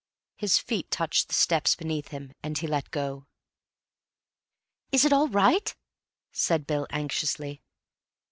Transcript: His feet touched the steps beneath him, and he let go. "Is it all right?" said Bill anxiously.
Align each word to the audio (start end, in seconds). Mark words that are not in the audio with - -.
His 0.35 0.57
feet 0.57 0.89
touched 0.89 1.27
the 1.27 1.35
steps 1.35 1.75
beneath 1.75 2.07
him, 2.07 2.33
and 2.41 2.57
he 2.57 2.65
let 2.65 2.89
go. 2.89 3.27
"Is 4.91 5.05
it 5.05 5.13
all 5.13 5.27
right?" 5.27 5.75
said 6.31 6.65
Bill 6.65 6.87
anxiously. 6.89 7.61